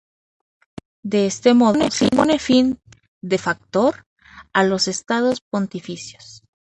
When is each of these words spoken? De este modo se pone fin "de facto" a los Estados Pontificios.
De 1.03 1.27
este 1.27 1.53
modo 1.53 1.91
se 1.91 2.09
pone 2.09 2.39
fin 2.39 2.79
"de 3.21 3.37
facto" 3.37 3.93
a 4.51 4.63
los 4.63 4.87
Estados 4.87 5.41
Pontificios. 5.47 6.41